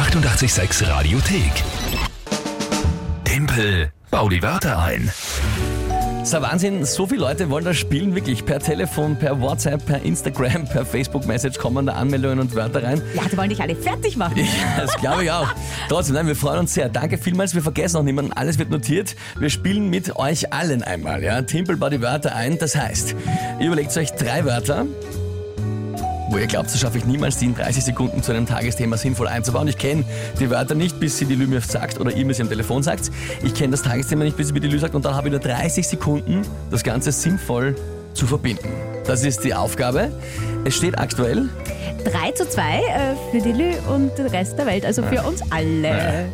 [0.00, 1.52] 886 Radiothek.
[3.22, 5.12] Tempel, bau die Wörter ein.
[6.20, 9.84] Das ist ein Wahnsinn, so viele Leute wollen das spielen, wirklich per Telefon, per WhatsApp,
[9.84, 13.02] per Instagram, per Facebook-Message kommen da Anmeldungen und Wörter rein.
[13.14, 14.38] Ja, die wollen dich alle fertig machen.
[14.38, 15.48] Ja, das glaube ich auch.
[15.90, 16.88] Trotzdem, nein, wir freuen uns sehr.
[16.88, 19.16] Danke vielmals, wir vergessen auch niemanden, alles wird notiert.
[19.38, 21.42] Wir spielen mit euch allen einmal, ja.
[21.42, 23.14] Timpel baut die Wörter ein, das heißt,
[23.58, 24.86] ihr überlegt euch drei Wörter,
[26.30, 29.26] wo ihr glaubt, das schaffe ich niemals, die in 30 Sekunden zu einem Tagesthema sinnvoll
[29.26, 29.66] einzubauen.
[29.66, 30.04] Ich kenne
[30.38, 32.82] die Wörter nicht, bis sie die Lü mir sagt oder ihr mir sie am Telefon
[32.82, 33.10] sagt.
[33.42, 35.32] Ich kenne das Tagesthema nicht, bis sie mir die Lü sagt und dann habe ich
[35.32, 37.74] nur 30 Sekunden, das Ganze sinnvoll
[38.14, 38.68] zu verbinden.
[39.06, 40.12] Das ist die Aufgabe.
[40.64, 41.48] Es steht aktuell
[42.04, 42.80] 3 zu 2 äh,
[43.30, 46.26] für die Lü und den Rest der Welt, also für uns alle.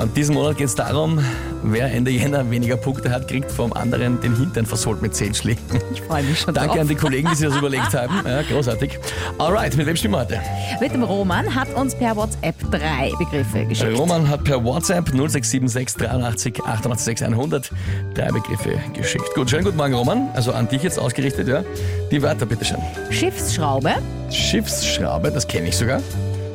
[0.00, 1.20] Und diesen Monat geht es darum,
[1.62, 5.62] wer Ende Jänner weniger Punkte hat, kriegt vom anderen den Hintern versohlt mit 10 Schlägen.
[5.92, 6.80] Ich freue mich schon Danke drauf.
[6.80, 8.14] an die Kollegen, die sich das überlegt haben.
[8.26, 8.98] Ja, großartig.
[9.38, 10.40] Alright, mit wem stimmen wir heute?
[10.80, 13.96] Mit dem Roman hat uns per WhatsApp drei Begriffe geschickt.
[13.96, 17.70] Roman hat per WhatsApp 0676 83 88 100
[18.14, 19.32] drei Begriffe geschickt.
[19.34, 20.28] Gut, schönen guten Morgen, Roman.
[20.34, 21.62] Also an dich jetzt ausgerichtet, ja.
[22.10, 22.78] Die Wörter bitteschön.
[23.10, 23.94] Schiffsschraube,
[24.30, 26.00] Schiffsschraube, das kenne ich sogar.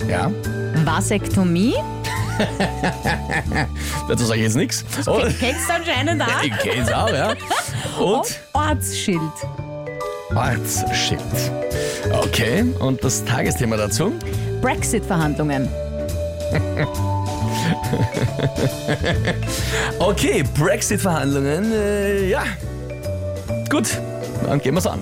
[0.09, 0.29] Ja,
[0.85, 1.75] Vasektomie,
[4.07, 4.83] dazu sage ich jetzt nichts.
[5.05, 7.29] Und, kennst du anscheinend auch, ich kenne es auch, ja.
[7.29, 7.39] Und
[7.99, 9.19] und Ortsschild.
[10.35, 11.21] Ortsschild.
[12.11, 14.13] Okay, und das Tagesthema dazu?
[14.61, 15.67] Brexit-Verhandlungen.
[19.99, 22.43] Okay, Brexit-Verhandlungen, äh, ja.
[23.69, 23.97] Gut,
[24.45, 24.99] dann gehen wir's an.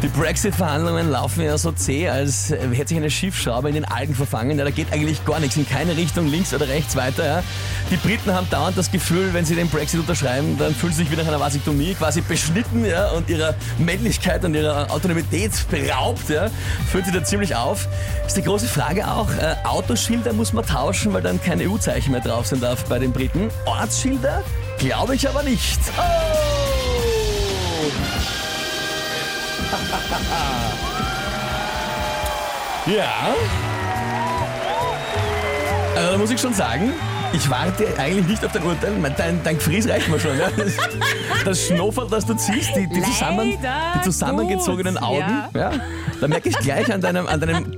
[0.00, 4.56] Die Brexit-Verhandlungen laufen ja so zäh, als hätte sich eine Schiffsschraube in den Algen verfangen.
[4.56, 7.26] Ja, da geht eigentlich gar nichts in keine Richtung, links oder rechts weiter.
[7.26, 7.42] Ja.
[7.90, 11.10] Die Briten haben dauernd das Gefühl, wenn sie den Brexit unterschreiben, dann fühlen sie sich
[11.10, 16.28] wieder nach einer Vasektomie quasi beschnitten ja, und ihrer Männlichkeit und ihrer Autonomität beraubt.
[16.28, 16.48] Ja.
[16.92, 17.88] Fühlt sie da ziemlich auf.
[18.24, 22.20] Ist die große Frage auch, äh, Autoschilder muss man tauschen, weil dann kein EU-Zeichen mehr
[22.20, 23.50] drauf sein darf bei den Briten.
[23.66, 24.44] Ortsschilder?
[24.78, 25.80] Glaube ich aber nicht.
[25.98, 26.38] Oh!
[32.86, 33.34] Ja.
[35.96, 36.92] Also, da muss ich schon sagen,
[37.32, 38.92] ich warte eigentlich nicht auf dein Urteil.
[39.16, 40.38] Dein, dein Gefries reicht mir schon.
[40.38, 40.48] Ja?
[40.56, 40.76] Das,
[41.44, 41.60] das
[42.10, 43.58] das du ziehst, die, die, zusammen,
[43.96, 45.70] die zusammengezogenen gut, Augen, ja.
[46.20, 47.76] da merke ich gleich an deinem, an deinem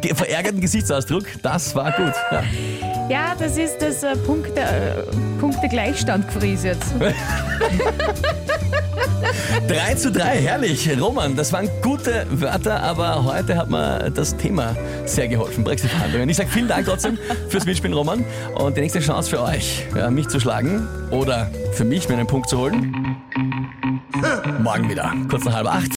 [0.00, 2.14] ge- verärgerten Gesichtsausdruck, das war gut.
[2.30, 2.42] Ja.
[3.10, 4.94] Ja, das ist das äh, Punkte, äh,
[5.40, 6.92] Punkte-Gleichstand gefries jetzt.
[9.68, 10.88] 3 zu 3, herrlich.
[11.00, 16.28] Roman, das waren gute Wörter, aber heute hat mir das Thema sehr geholfen, Brexit-Verhandlungen.
[16.28, 17.18] Ich sage vielen Dank trotzdem
[17.48, 18.24] fürs Mitspielen, Roman.
[18.54, 22.26] Und die nächste Chance für euch, ja, mich zu schlagen oder für mich, mir einen
[22.26, 23.16] Punkt zu holen,
[24.60, 25.94] morgen wieder, kurz nach halb acht.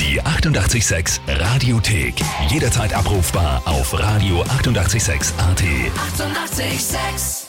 [0.00, 2.14] Die 886 Radiothek.
[2.48, 5.34] Jederzeit abrufbar auf radio886.at.
[5.34, 5.34] 886!
[6.14, 7.43] 886